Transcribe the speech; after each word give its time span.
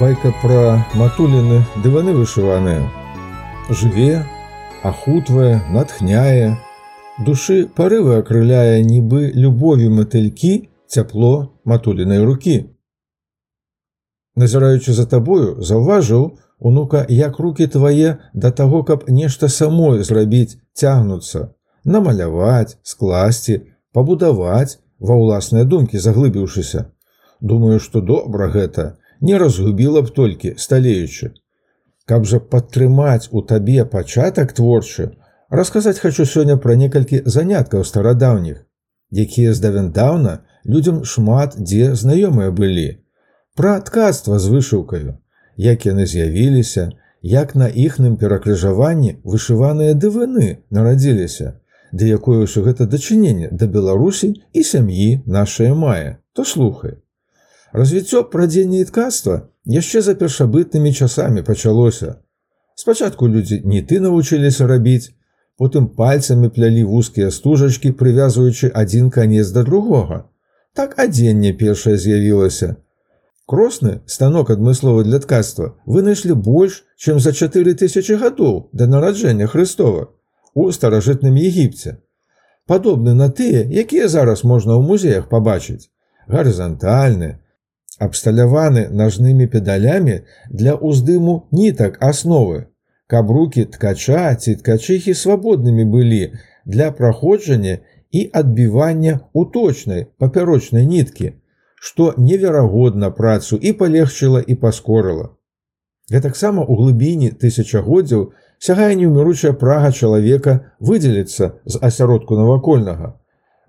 байка 0.00 0.32
пра 0.42 0.82
матуліны 0.98 1.60
дываны 1.84 2.14
вышываныя. 2.18 2.82
Жыве, 3.70 4.26
ахутвае, 4.82 5.62
натхняе, 5.70 6.56
душы 7.26 7.66
парывы 7.76 8.16
акрыляе 8.18 8.82
нібы 8.82 9.30
любові 9.34 9.90
матылькі 9.94 10.66
цяпло 10.90 11.54
матулінай 11.64 12.24
рукі. 12.26 12.56
Назіраючы 14.34 14.92
за 14.98 15.06
табою, 15.06 15.62
заўважыў, 15.62 16.42
унука, 16.58 17.06
як 17.08 17.38
руки 17.38 17.66
твае 17.70 18.18
да 18.34 18.50
таго, 18.50 18.82
каб 18.82 19.06
нешта 19.06 19.48
самой 19.48 20.02
зрабіць 20.02 20.58
цягнуцца, 20.74 21.54
намаляваць, 21.84 22.82
скласці, 22.82 23.62
пабудаваць 23.94 24.82
ва 24.98 25.14
ўласныя 25.14 25.62
думкі 25.62 26.02
заглыбіўшыся. 26.02 26.90
Думаю, 27.40 27.78
што 27.78 28.00
добра 28.00 28.50
гэта 28.50 28.98
не 29.24 29.38
разгубіла 29.40 30.02
б 30.06 30.12
толькі 30.20 30.54
сталеючы. 30.64 31.32
Каб 32.04 32.26
жа 32.28 32.38
падтрымаць 32.54 33.32
у 33.32 33.40
табе 33.52 33.84
пачатак 33.84 34.52
творчы, 34.52 35.10
расказаць 35.48 35.98
хачу 35.98 36.28
сёння 36.28 36.56
пра 36.64 36.76
некалькі 36.80 37.22
заняткаў 37.24 37.84
старадаўніх, 37.88 38.58
якія 39.24 39.54
здавяндаўна 39.54 40.34
людзям 40.64 41.04
шмат 41.04 41.56
дзе 41.56 41.94
знаёмыя 41.94 42.50
былі 42.50 42.88
пра 43.54 43.80
ткацтва 43.80 44.38
з 44.38 44.50
вышыўкаю, 44.52 45.16
як 45.56 45.86
яны 45.86 46.06
з'явіліся, 46.06 46.90
як 47.22 47.54
на 47.54 47.68
іхным 47.68 48.16
перакрыжаванні 48.20 49.16
вышываныя 49.24 49.94
дывыны 49.94 50.48
нарадзіліся, 50.70 51.54
ды 51.92 52.10
якое 52.18 52.42
ўсё 52.44 52.66
гэта 52.66 52.90
дачыненне 52.90 53.48
да 53.52 53.70
Беларусі 53.70 54.34
і 54.52 54.66
сям'і 54.72 55.22
нашае 55.26 55.72
мае, 55.72 56.18
то 56.34 56.44
слухай. 56.44 56.98
Развіццё 57.74 58.22
прадзення 58.30 58.78
і 58.78 58.86
ткацтва 58.90 59.36
яшчэ 59.66 60.00
за 60.06 60.14
першабытнымі 60.14 60.94
часамі 60.94 61.42
пачалося. 61.42 62.14
Спачатку 62.78 63.26
людзі 63.28 63.62
не 63.64 63.82
ты 63.82 63.98
навучыліся 64.04 64.68
рабіць, 64.70 65.10
потым 65.58 65.88
пальцамі 65.98 66.48
плялі 66.54 66.84
вузкія 66.84 67.34
стужачкі, 67.34 67.90
прывязваючы 67.98 68.70
адзін 68.70 69.10
канец 69.10 69.50
да 69.50 69.66
другога. 69.66 70.22
Так 70.72 70.94
адзенне 71.02 71.52
першае 71.52 71.98
з'явілася, 71.98 72.76
Кросны 73.46 74.00
станок 74.06 74.50
адмысловы 74.50 75.04
для 75.04 75.18
ткацтва 75.20 75.74
вынайшлі 75.84 76.32
больш, 76.32 76.80
чым 76.96 77.18
за 77.20 77.32
4000 77.32 78.16
гадоў 78.22 78.70
да 78.72 78.86
нараджэння 78.86 79.46
Хрыстова 79.46 80.08
у 80.54 80.70
старажытным 80.72 81.34
Егіпце. 81.34 81.98
Падобны 82.66 83.12
на 83.12 83.28
тыя, 83.28 83.66
якія 83.68 84.08
зараз 84.08 84.44
можна 84.44 84.78
ў 84.78 84.86
музеях 84.88 85.28
пабачыць, 85.28 85.90
гарызантальны, 86.26 87.43
абсталяваны 88.00 88.88
нажнымі 88.90 89.46
педалямі 89.50 90.20
для 90.50 90.74
ўздыму 90.74 91.34
нітак 91.52 91.98
асновы, 92.00 92.66
каб 93.06 93.30
рукі 93.30 93.64
ткача 93.64 94.34
ці 94.34 94.54
ткачыхі 94.60 95.14
свабоднымі 95.14 95.84
былі 95.84 96.32
для 96.64 96.90
праходжання 96.90 97.78
і 98.10 98.30
адбівання 98.32 99.20
уточнай 99.32 100.06
папярочнай 100.18 100.86
ніткі, 100.86 101.32
што 101.76 102.14
неверагодна 102.16 103.10
працу 103.10 103.56
і 103.56 103.72
палегчыла 103.72 104.40
і 104.40 104.54
паскорыла. 104.54 105.34
Гэтаксама 106.12 106.62
ў 106.64 106.72
глыбіні 106.78 107.28
тысячагоддзяў 107.40 108.32
сягае 108.58 108.94
неўміручая 109.00 109.52
прага 109.60 109.90
чалавека 109.92 110.54
выдзеліцца 110.80 111.52
з 111.64 111.80
асяродку 111.88 112.36
навакольнага, 112.40 113.14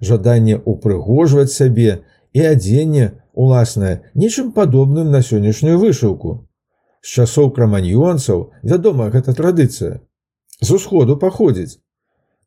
жаданне 0.02 0.60
упрыгожваць 0.74 1.52
сябе 1.52 2.04
і 2.34 2.46
адзенне 2.52 3.12
уласнае 3.36 3.94
нечым 4.14 4.52
падобным 4.52 5.12
на 5.12 5.22
сённяшнюю 5.22 5.78
вышыўку. 5.80 6.48
З 7.06 7.22
часоў 7.22 7.52
краманьёнцаў 7.56 8.52
вядома 8.64 9.10
гэта 9.14 9.34
традыцыя. 9.34 10.02
З 10.62 10.80
усходу 10.80 11.18
паходзіць. 11.18 11.78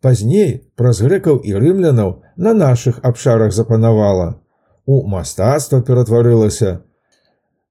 Пазней 0.01 0.51
праз 0.77 1.01
грэкаў 1.03 1.39
і 1.45 1.55
рымлянаў 1.55 2.11
на 2.37 2.53
нашых 2.55 3.01
абшарах 3.03 3.53
запанавала, 3.53 4.41
у 4.87 5.07
мастацтва 5.07 5.81
ператварылася. 5.83 6.81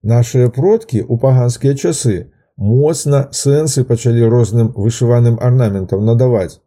Нашыя 0.04 0.50
продкі 0.54 1.02
ў 1.02 1.18
паганскія 1.20 1.74
часы 1.74 2.32
моцна 2.58 3.28
сэнсы 3.32 3.84
пачалі 3.84 4.28
розным 4.34 4.74
вышываным 4.76 5.40
арнаментам 5.42 6.06
надаваць. 6.06 6.60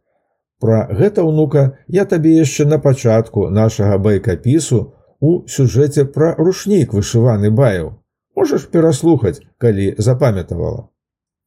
Пра 0.61 0.89
гэта 0.91 1.25
ўнука 1.25 1.63
я 1.89 2.05
табе 2.05 2.33
яшчэ 2.37 2.67
на 2.73 2.79
пачатку 2.79 3.49
нашага 3.49 3.99
байкапісу 3.99 4.81
у 5.21 5.47
сюжэце 5.47 6.05
пра 6.05 6.35
рушнік 6.39 6.95
вышываны 6.97 7.51
баяў. 7.51 7.97
Можаш 8.37 8.67
пераслухаць, 8.73 9.41
калі 9.59 9.95
запамятавала. 9.99 10.89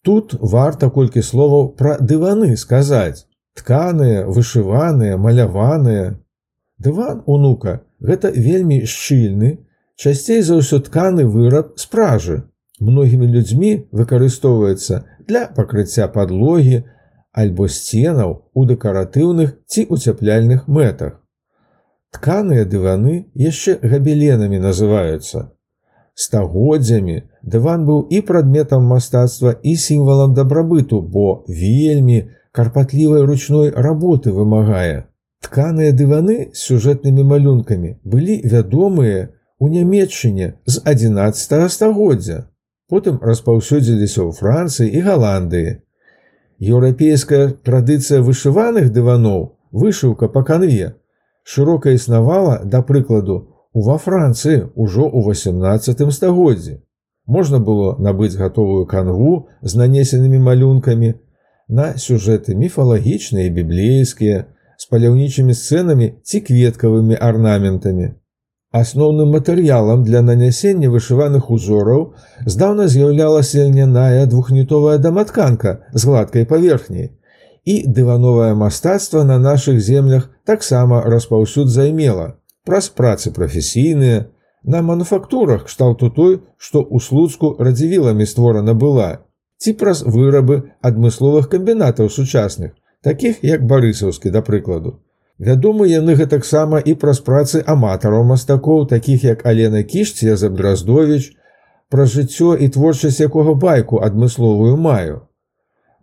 Тут 0.03 0.35
варта 0.39 0.89
колькі 0.89 1.21
словаў 1.21 1.73
пра 1.79 1.97
дываны 1.99 2.57
сказаць: 2.57 3.25
тканыя, 3.55 4.27
вышываныя, 4.27 5.17
маляваныя. 5.17 6.19
Дыван 6.77 7.23
унука 7.25 7.81
Гэта 8.03 8.31
вельмі 8.35 8.83
шчыльны, 8.83 9.63
часцей 9.95 10.41
за 10.43 10.59
ўсё 10.59 10.83
тканы 10.83 11.23
выраб 11.23 11.79
з 11.79 11.87
пражы. 11.87 12.37
Многімі 12.83 13.31
людзьмі 13.31 13.87
выкарыстоўваецца 13.95 15.23
для 15.23 15.47
пакрыцця 15.47 16.09
падлогі 16.11 16.83
альбо 17.31 17.69
сценаў 17.71 18.51
у 18.51 18.65
дэкаратыўных 18.67 19.55
ці 19.71 19.87
уцяпляльных 19.87 20.67
мэтах. 20.67 21.22
Тканыя 22.13 22.65
дываны 22.69 23.13
яшчэ 23.41 23.79
габеленамі 23.81 24.61
называюцца. 24.61 25.49
Стагоддзямі 26.13 27.15
дыван 27.41 27.85
быў 27.89 28.03
і 28.13 28.21
прадметам 28.27 28.85
мастацтва 28.85 29.55
і 29.63 29.73
сімвалам 29.75 30.35
дабрабыту, 30.37 31.01
бо 31.01 31.43
вельмі 31.47 32.29
карпатлівай 32.51 33.25
ручной 33.25 33.73
работы 33.73 34.31
вымагае. 34.31 35.09
Тканыя 35.41 35.91
дываны 35.91 36.35
з 36.53 36.59
сюжэтнымі 36.67 37.25
малюнкамі 37.33 37.97
былі 38.05 38.39
вядомыя 38.45 39.33
ў 39.57 39.65
нямметчыне 39.73 40.53
з 40.69 40.83
11 40.85 41.71
стагоддзя. 41.73 42.45
Потым 42.93 43.17
распаўсюдзіліся 43.25 44.21
ў 44.21 44.31
Францыі 44.37 44.93
і 44.93 45.01
Галандыі. 45.01 45.81
Еўрапейская 46.61 47.57
традыцыя 47.65 48.21
вышываных 48.21 48.93
дываноў, 48.93 49.57
вышыўка 49.73 50.29
па 50.29 50.43
канве, 50.45 50.93
шырока 51.43 51.91
існавала, 51.91 52.61
да 52.63 52.81
прыкладу, 52.81 53.53
ува 53.73 53.97
Францыі 53.97 54.71
ўжо 54.75 55.07
ў 55.07 55.33
18 55.33 56.13
стагоддзі. 56.13 56.79
Можна 57.25 57.59
было 57.59 57.95
набыць 57.99 58.35
гатовую 58.35 58.85
канву 58.85 59.47
з 59.61 59.75
нанесенымі 59.79 60.39
малюнкамі 60.39 61.13
на 61.69 61.93
сюжэты 61.97 62.55
міфалагічныя 62.55 63.47
і 63.47 63.55
біблейскія, 63.59 64.45
з 64.77 64.89
паляўнічымі 64.91 65.53
сцэнамі 65.55 66.07
ці 66.23 66.43
кветкавымі 66.47 67.15
арнаментамі. 67.15 68.11
Асноўным 68.73 69.29
матэрыялам 69.37 70.03
для 70.03 70.21
нанясення 70.25 70.89
вышываных 70.89 71.49
узораў 71.53 72.15
здаўна 72.45 72.87
з'яўлялася 72.89 73.67
льняная 73.69 74.25
двухнітовая 74.25 74.97
даматканка 74.97 75.73
з 75.93 76.05
гладкай 76.09 76.45
паверхняй. 76.49 77.11
І 77.63 77.87
дывановае 77.87 78.53
мастацтва 78.55 79.23
на 79.23 79.39
нашых 79.39 79.79
землях 79.79 80.29
таксама 80.45 81.01
распаўсюд 81.01 81.69
займела 81.69 82.35
праз 82.65 82.89
працы 82.89 83.31
прафесійныя, 83.31 84.25
на 84.63 84.81
мануфактурах 84.81 85.65
кшталту 85.65 86.09
той, 86.09 86.39
што 86.57 86.79
ў 86.79 87.03
слуцку 87.03 87.55
радзівіламі 87.59 88.25
створана 88.25 88.73
была, 88.73 89.27
ці 89.59 89.73
праз 89.79 90.03
вырабы 90.03 90.71
адмысловых 90.81 91.49
камбінатаў 91.51 92.09
сучасных, 92.09 92.71
таких 93.03 93.43
як 93.43 93.67
барысаўскі 93.67 94.31
да 94.31 94.41
прыкладу. 94.41 94.99
Вядомы 95.39 95.89
яны 95.91 96.15
гэтаксама 96.15 96.79
і 96.79 96.93
праз 96.95 97.19
працы 97.19 97.63
аматараў 97.67 98.23
мастакоў, 98.23 98.87
такіх 98.87 99.23
як 99.27 99.45
Алена 99.45 99.83
Кішці 99.83 100.35
за 100.39 100.49
Драздович, 100.49 101.33
пра 101.89 102.05
жыццё 102.07 102.55
і 102.55 102.69
творчасць 102.69 103.19
якога 103.19 103.53
байку 103.59 103.99
адмысловую 103.99 104.77
маю. 104.77 105.27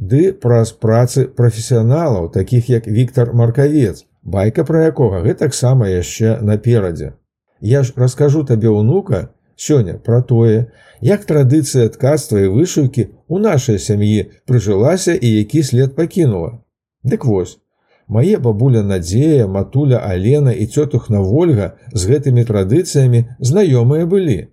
Ды 0.00 0.32
праз 0.32 0.70
працы 0.72 1.26
прафесіяналаў, 1.28 2.30
такіх 2.32 2.70
як 2.72 2.86
Віктор 2.88 3.34
Маркавец, 3.36 4.06
байка 4.22 4.64
пра 4.64 4.86
якога 4.88 5.20
гэтаксама 5.20 5.88
яшчэ 5.92 6.38
наперадзе. 6.40 7.12
Я 7.60 7.82
ж 7.84 7.92
раскажу 7.96 8.40
табе 8.48 8.72
ўнука 8.72 9.28
сёння 9.60 9.98
пра 10.00 10.22
тое, 10.22 10.72
як 11.04 11.26
традыцыя 11.28 11.92
ткацтва 11.92 12.40
і 12.40 12.52
вышыўкі 12.54 13.04
ў 13.28 13.36
нашай 13.44 13.76
сям'і 13.76 14.32
прыжылася 14.48 15.12
і 15.12 15.32
які 15.36 15.62
след 15.62 15.92
пакінула. 15.96 16.64
Дык 17.04 17.28
вось, 17.28 17.58
мае 18.08 18.40
бабуля 18.40 18.80
Надзея, 18.82 19.46
матуля 19.46 20.00
Алена 20.00 20.56
і 20.56 20.64
цётухна 20.64 21.20
Вольга 21.20 21.76
з 21.92 22.08
гэтымі 22.08 22.46
традыцыямі 22.48 23.20
знаёмыя 23.52 24.08
былі, 24.08 24.48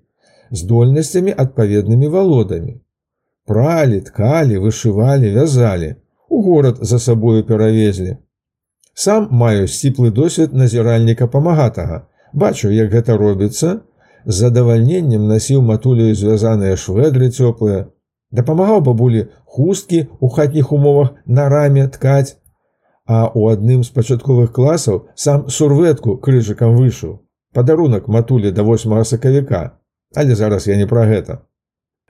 здольнасцямі 0.51 1.31
адпаведнымі 1.31 2.11
валодамі. 2.11 2.81
Пралі, 3.47 4.01
ткалі, 4.03 4.57
вышывалі, 4.59 5.31
вязалі, 5.31 5.95
у 6.29 6.41
горад 6.43 6.79
за 6.81 6.99
сабою 6.99 7.43
перавезлі. 7.43 8.17
Сам 8.93 9.27
маю 9.31 9.67
сціплы 9.67 10.11
досвед 10.11 10.53
назіральніка 10.53 11.27
памагатага, 11.27 12.07
бачу, 12.33 12.69
як 12.69 12.91
гэта 12.91 13.17
робіцца, 13.17 13.79
з 14.25 14.35
задавальненнем 14.35 15.27
насіў 15.31 15.61
матулю 15.61 16.11
звязаныя 16.13 16.75
шведры 16.75 17.31
цёплыя, 17.31 17.87
дапамагаў 18.31 18.81
бабулі 18.89 19.27
хусткі 19.45 20.03
ў 20.19 20.27
хатніх 20.35 20.73
умовах 20.75 21.15
на 21.25 21.47
раме 21.47 21.87
ткаць, 21.87 22.35
а 23.07 23.31
ў 23.31 23.55
адным 23.55 23.83
з 23.87 23.95
пачатковых 23.95 24.51
класаў 24.51 25.05
сам 25.15 25.47
сурветку 25.47 26.17
крыжыкам 26.17 26.75
выйшаў. 26.75 27.19
Падарунак 27.55 28.11
матулі 28.11 28.51
да 28.51 28.67
8 28.67 29.03
сакавіка, 29.03 29.79
але 30.15 30.35
зараз 30.35 30.67
я 30.67 30.75
не 30.75 30.87
пра 30.87 31.07
гэта. 31.07 31.47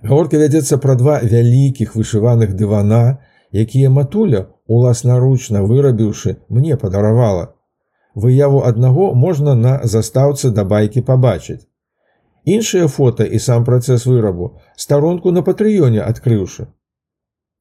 Гаворка 0.03 0.37
вядзецца 0.37 0.77
пра 0.77 0.93
два 0.95 1.19
вялікіх 1.21 1.95
вышываных 1.97 2.53
дывана, 2.55 3.17
якія 3.51 3.89
матуля, 3.89 4.47
уласнаручна 4.67 5.63
вырабіўшы, 5.63 6.37
мне 6.49 6.77
падаравала. 6.77 7.55
Выяву 8.13 8.61
аднаго 8.65 9.13
можна 9.13 9.55
на 9.55 9.79
застаўцы 9.83 10.51
да 10.51 10.63
байкі 10.63 11.01
пабачыць. 11.01 11.65
Іншыя 12.45 12.87
фота 12.87 13.25
і 13.25 13.39
сам 13.39 13.65
працэс 13.65 14.05
вырабу 14.05 14.59
старонку 14.75 15.31
на 15.31 15.41
патрыёне 15.41 16.01
адкрыўшы. 16.01 16.67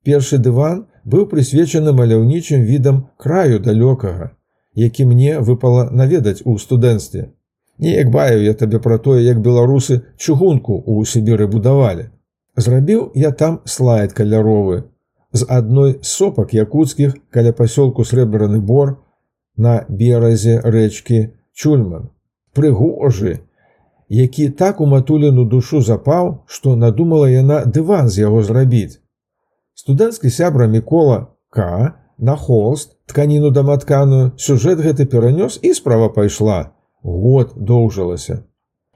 Першы 0.05 0.39
дыван 0.39 0.85
быў 1.05 1.27
прысвечаны 1.33 1.93
маляўнічым 1.93 2.69
відам 2.69 3.01
краю 3.17 3.61
далёкага, 3.61 4.31
які 4.75 5.07
мне 5.07 5.41
выпала 5.41 5.89
наведаць 5.91 6.43
у 6.45 6.59
студэнцтве. 6.59 7.33
Неяк 7.79 8.11
баю 8.11 8.45
я 8.45 8.55
табе 8.55 8.79
пра 8.79 8.99
тое, 8.99 9.25
як 9.25 9.41
беларусы 9.41 10.03
чугунку 10.17 10.79
ў 10.85 11.05
Сібіры 11.05 11.49
будавалі. 11.49 12.11
Зрабіў 12.57 13.13
я 13.15 13.31
там 13.33 13.61
слайд 13.65 14.13
каляровы 14.17 14.85
з 15.33 15.45
адной 15.49 15.99
сопак 16.03 16.55
якуцкіх 16.57 17.17
каля 17.31 17.53
пасёлку 17.53 18.05
срэбраны 18.09 18.61
бор 18.61 18.97
на 19.57 19.85
беразе 19.89 20.61
рэчкі 20.65 21.37
чульман. 21.53 22.09
Прыгожы 22.57 23.45
які 24.09 24.49
так 24.49 24.81
у 24.81 24.87
матуліну 24.87 25.45
душу 25.45 25.83
запаў 25.83 26.33
што 26.47 26.77
надумала 26.77 27.29
яна 27.29 27.65
дыван 27.65 28.09
з 28.09 28.25
яго 28.25 28.43
зрабіць. 28.43 29.01
Студэнцкі 29.75 30.31
сябра 30.31 30.67
мікола 30.67 31.29
к. 31.51 31.93
на 32.19 32.37
холст 32.37 32.97
тканіну 33.05 33.51
даматканую 33.51 34.33
сюжэт 34.41 34.81
гэты 34.81 35.05
перанёс 35.05 35.61
і 35.63 35.75
справа 35.75 36.09
пайшла. 36.09 36.73
Год 37.03 37.53
доўжылася 37.57 38.45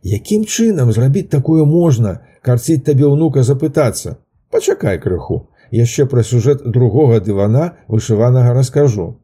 Якім 0.03 0.45
чынам 0.45 0.93
зрабіць 0.93 1.29
такое 1.29 1.65
можна, 1.65 2.21
карціць 2.43 2.85
табе 2.85 3.07
ўнука 3.07 3.43
запытацца. 3.45 4.17
Пачакай 4.51 4.99
крыху, 4.99 5.49
яшчэ 5.71 6.07
пра 6.07 6.23
сюжэт 6.23 6.65
другога 6.65 7.21
дывана 7.21 7.77
вышыванага 7.89 8.55
раскажу. 8.57 9.21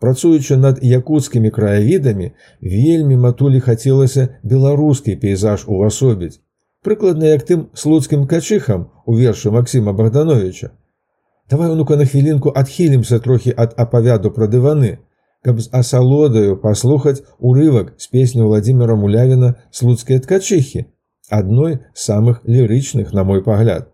Працуючы 0.00 0.56
над 0.56 0.78
якуцкімі 0.84 1.50
краявідамі, 1.50 2.32
вельмі 2.60 3.16
матулі 3.16 3.60
хацелася 3.60 4.28
беларускі 4.42 5.16
пейзаж 5.16 5.64
увасобіць. 5.66 6.40
Прыкладна 6.84 7.32
як 7.32 7.42
тым 7.48 7.66
слуцкім 7.74 8.26
качыхам 8.28 8.90
у 9.06 9.16
вершы 9.16 9.50
Масіма 9.50 9.92
Богдановича. 9.92 10.70
Давай 11.50 11.70
унука 11.70 11.96
на 11.96 12.06
хвілінку 12.06 12.52
адхілімся 12.54 13.18
трохі 13.18 13.54
ад 13.56 13.74
апавяду 13.76 14.30
пра 14.30 14.46
дываны, 14.46 14.98
каб 15.44 15.60
з 15.60 15.68
асалодаю 15.72 16.56
паслухаць 16.56 17.22
урывак 17.38 17.94
з 17.96 18.08
песню 18.08 18.48
владимира 18.48 18.96
мулявіна 18.96 19.54
слуцкія 19.70 20.20
ткачыхі 20.24 20.86
адной 21.30 21.78
з 21.92 22.00
самых 22.10 22.40
лірычных 22.48 23.12
на 23.12 23.24
мой 23.24 23.42
пагляд 23.44 23.93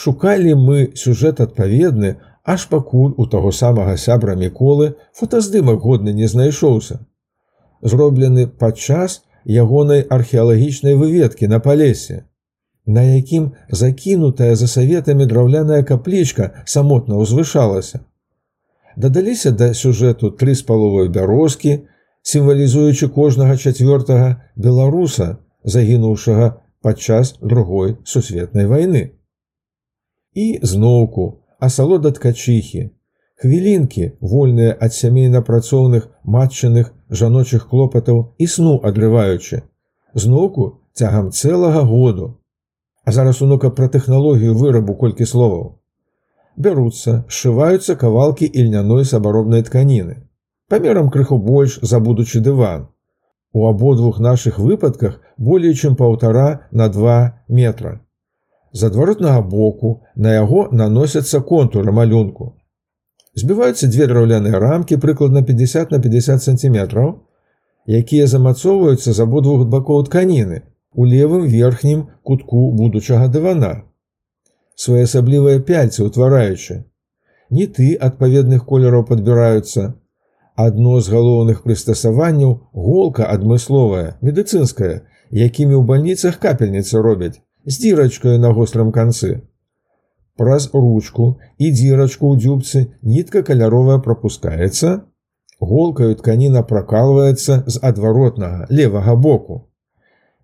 шукалі 0.00 0.54
мы 0.56 0.78
сюжэт 0.96 1.40
адпаведны, 1.44 2.16
аж 2.44 2.66
пакуль 2.72 3.12
у 3.20 3.26
таго 3.32 3.50
самага 3.52 3.96
сябра 4.00 4.36
міколы 4.42 4.94
фотаздымак 5.18 5.82
годны 5.84 6.14
не 6.20 6.28
знайшоўся. 6.32 7.00
Зроблены 7.82 8.46
падчас 8.46 9.20
ягонай 9.44 10.00
археалагічнай 10.16 10.96
выведкі 11.02 11.50
на 11.52 11.60
палесе, 11.60 12.24
на 12.86 13.04
якім 13.04 13.52
закінутая 13.82 14.56
за 14.56 14.70
саветамі 14.76 15.28
драўляная 15.28 15.82
каплічка 15.92 16.64
самотна 16.64 17.20
ўзвышалася. 17.20 18.00
Дадаліся 18.96 19.52
да 19.52 19.72
сюжэту 19.76 20.32
тры 20.32 20.56
з 20.56 20.64
паловай 20.64 21.12
бярозкі, 21.12 21.76
сімвалізуючы 22.24 23.12
кожнага 23.12 23.60
чацвёртага 23.60 24.34
беларуса, 24.56 25.38
загінуўшага 25.64 26.52
падчас 26.80 27.36
другой 27.40 27.98
сусветнай 28.04 28.66
вайны 28.66 29.19
і 30.34 30.60
зноўку 30.62 31.42
асалода 31.58 32.10
ткачыхі 32.16 32.90
хвілінкі 33.40 34.06
вольныя 34.20 34.76
ад 34.76 34.92
сямейна-працоўных 34.92 36.08
матчаных 36.24 36.92
жаночых 37.08 37.68
клопатаў 37.70 38.18
і 38.38 38.46
сну 38.46 38.76
адрываючы. 38.84 39.62
Зноўку 40.14 40.66
цягам 40.92 41.30
цэлага 41.32 41.82
году. 41.88 42.36
А 43.04 43.12
зараз 43.16 43.40
унука 43.42 43.70
пра 43.70 43.88
тэхналогію 43.88 44.54
вырабу 44.54 44.94
колькі 44.94 45.24
словаў. 45.24 45.80
Бяруцца 46.56 47.24
сшываюцца 47.28 47.96
кавалкі 47.96 48.44
ільняной 48.44 49.08
сабаробнай 49.08 49.64
тканіны. 49.64 50.20
Памерам 50.68 51.08
крыху 51.08 51.38
больш 51.38 51.78
за 51.80 51.98
будучы 51.98 52.44
дыван. 52.44 52.88
У 53.52 53.66
абодвух 53.66 54.20
нашых 54.20 54.58
выпадках 54.58 55.18
болей 55.38 55.74
чым 55.74 55.96
паўтара 55.96 56.68
на 56.70 56.88
два 56.88 57.40
метра 57.48 58.04
з 58.72 58.86
адваротнага 58.86 59.42
боку 59.42 60.00
на 60.16 60.32
яго 60.34 60.68
наносяцца 60.72 61.40
контуры 61.40 61.92
малюнку. 61.92 62.54
Збіваюцца 63.34 63.88
дзве 63.90 64.06
драўляныя 64.10 64.58
рамкі 64.62 64.98
прыкладна 65.02 65.42
50 65.42 65.90
на 65.90 65.98
50 65.98 66.42
сантиметраў, 66.42 67.10
якія 67.86 68.26
замацоўваюцца 68.26 69.12
з 69.12 69.18
абодвух 69.26 69.66
бакоў 69.74 70.04
тканіны 70.06 70.62
у 70.94 71.06
левым 71.06 71.46
верхнім 71.46 72.06
кутку 72.22 72.70
будучага 72.72 73.28
дывана. 73.28 73.72
Своеасаблівыя 74.74 75.60
пяльцы 75.60 76.06
ўтвараючы. 76.06 76.84
Ніты 77.50 77.94
адпаведных 77.94 78.64
колераў 78.66 79.04
падбіраюцца. 79.06 79.94
Адно 80.56 81.00
з 81.00 81.10
галоўных 81.10 81.62
прыстасаванняў 81.62 82.58
голка 82.72 83.26
адмысловая, 83.26 84.18
медыцынская, 84.20 85.06
якімі 85.30 85.74
ў 85.74 85.82
бальніцах 85.86 86.38
капельніцы 86.42 87.00
робяць 87.00 87.38
з 87.66 87.78
дзірачкаю 87.80 88.38
на 88.40 88.50
вострым 88.56 88.92
канцы. 88.92 89.42
Праз 90.36 90.70
ручку 90.72 91.38
і 91.58 91.70
дзірачку 91.72 92.32
ў 92.32 92.40
дзюбцы 92.40 92.78
нітка 93.02 93.42
каляровая 93.42 93.98
пропускаецца. 93.98 95.04
Голкаю 95.60 96.16
тканіна 96.16 96.62
прокалваецца 96.64 97.64
з 97.66 97.76
адваротнага 97.82 98.66
левага 98.70 99.14
боку. 99.16 99.68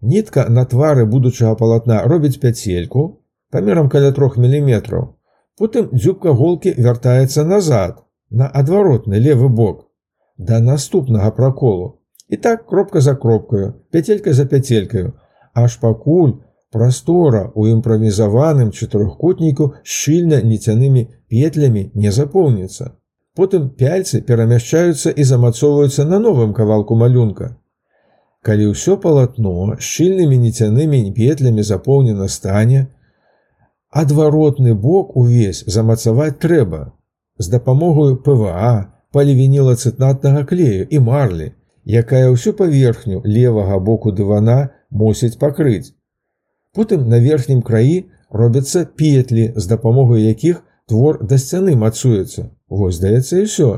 Нітка 0.03 0.49
на 0.49 0.65
твары 0.65 1.07
будучага 1.09 1.55
палатна 1.57 2.03
робіць 2.05 2.37
пяцельку 2.37 3.07
памерам 3.51 3.89
каля 3.89 4.13
трох 4.13 4.37
міліметраў. 4.37 5.17
Потым 5.57 5.89
дзюбка 5.97 6.37
голкі 6.37 6.75
вяртаецца 6.77 7.45
назад 7.45 8.05
на 8.31 8.49
адваротны 8.49 9.17
левы 9.17 9.49
бок 9.49 9.87
да 10.39 10.61
наступнага 10.61 11.31
проколу. 11.31 11.99
І 12.29 12.37
так 12.37 12.67
кропка 12.67 13.01
за 13.01 13.15
кропкаю, 13.15 13.75
пяцелька 13.91 14.33
за 14.33 14.47
пяцелькаю, 14.47 15.13
аж 15.55 15.77
пакуль 15.77 16.33
Прастора 16.75 17.43
ў 17.55 17.79
імправізаваным 17.79 18.73
чатырохкутніку 18.75 19.67
шчыльна 19.83 20.41
нецянымі 20.43 21.03
петлямі 21.31 21.91
не 21.95 22.11
запоўніцца. 22.11 22.91
Потым 23.39 23.69
пяльцы 23.81 24.21
перамяшчаюцца 24.27 25.13
і 25.13 25.27
замацоўваюцца 25.31 26.05
на 26.11 26.19
новым 26.19 26.53
кавалку 26.57 26.99
малюнка. 26.99 27.55
Калі 28.47 28.73
ўсё 28.73 28.97
палатно 29.03 29.77
шчыльнымі 29.79 30.39
нецянымі 30.43 31.01
петлямі 31.15 31.63
запоўнена 31.71 32.27
стане, 32.35 32.87
адваротны 34.03 34.75
бок 34.75 35.17
увесь 35.17 35.63
замацаваць 35.67 36.39
трэба 36.43 36.81
з 37.39 37.53
дапамогою 37.55 38.17
ПВА 38.27 38.91
палівінілацытнатнага 39.15 40.43
клею 40.51 40.87
і 40.91 40.99
марлі, 41.11 41.53
якая 42.01 42.27
ўсю 42.35 42.53
паверхню 42.59 43.23
левага 43.25 43.79
боку 43.79 44.11
дывана 44.11 44.59
мусіць 44.91 45.39
пакрыць. 45.39 45.95
Потым 46.77 47.09
на 47.09 47.19
верхнім 47.25 47.63
краі 47.65 48.05
робяцца 48.31 48.85
петлі, 48.85 49.53
з 49.57 49.67
дапамогай 49.67 50.25
якіх 50.29 50.63
твор 50.89 51.19
да 51.25 51.39
сцяны 51.41 51.77
мацуецца. 51.83 52.51
Вось 52.69 52.99
здаецца 52.99 53.39
і 53.41 53.45
ўсё. 53.47 53.69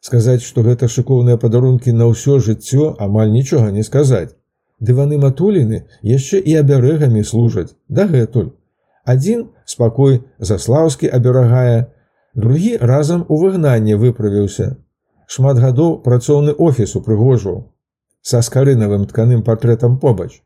Сказаць, 0.00 0.40
што 0.46 0.64
гэта 0.64 0.88
шыкоўныя 0.88 1.36
падарункі 1.42 1.92
на 1.92 2.08
ўсё 2.12 2.38
жыццё 2.46 2.94
амаль 3.08 3.34
нічога 3.34 3.74
не 3.76 3.84
сказаць. 3.84 4.32
Дываны 4.80 5.20
матуліны 5.20 5.82
яшчэ 6.12 6.40
і 6.40 6.56
абярэгамі 6.62 7.26
служаць 7.32 7.76
дагэтуль. 7.88 8.56
Адзін 9.04 9.44
спакой 9.68 10.24
заслаўскі 10.38 11.12
аберагае, 11.12 11.92
другі 12.32 12.72
разам 12.80 13.28
у 13.28 13.36
выгнанне 13.44 14.00
выправіўся. 14.00 14.80
Шмат 15.28 15.60
гадоў 15.60 16.00
працоўны 16.08 16.56
офіс 16.56 16.96
упрыгожваў 16.96 17.62
са 18.22 18.40
скарынавым 18.40 19.06
тканым 19.12 19.44
партрэтам 19.44 20.00
побач 20.00 20.40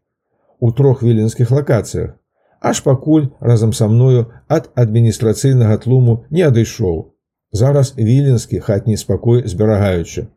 у 0.61 0.73
трох 0.73 1.03
віленскіх 1.03 1.51
лакацыях, 1.51 2.15
аж 2.61 2.81
пакуль 2.81 3.33
разам 3.41 3.73
са 3.73 3.89
мною 3.89 4.27
ад 4.49 4.71
адміністрацыйнага 4.77 5.81
тлуму 5.81 6.25
не 6.31 6.45
адышоў. 6.45 7.17
Зараз 7.53 7.95
віленскі 7.99 8.61
хатні 8.61 8.97
спакой 8.97 9.43
зберагаючы. 9.49 10.29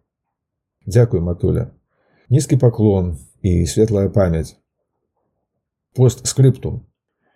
Дзякуй, 0.87 1.21
матуля. 1.21 1.67
Нізкі 2.29 2.57
паклон 2.57 3.17
і 3.41 3.67
светлая 3.67 4.09
памяць. 4.09 4.55
Постскрыптум. 5.93 6.81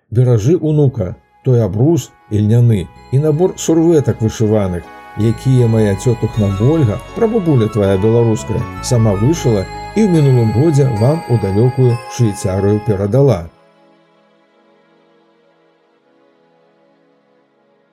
Беражы 0.09 0.55
унука, 0.57 1.15
той 1.45 1.61
абрус 1.61 2.09
ільняны 2.31 2.87
і 3.11 3.19
набор 3.19 3.53
сурветак 3.59 4.21
вышываных, 4.21 4.81
якія 5.19 5.67
моя 5.67 5.95
цётухна 5.95 6.47
Вольга, 6.59 6.99
прабабуля 7.15 7.67
твоя 7.67 7.97
беларуская, 7.97 8.61
сама 8.83 9.13
вышыла 9.17 9.65
і 9.95 10.05
ў 10.05 10.09
мінулым 10.13 10.53
годзе 10.53 10.85
вам 11.01 11.23
у 11.29 11.37
далёкую 11.41 11.97
швейцарыю 12.13 12.79
перадала. 12.85 13.49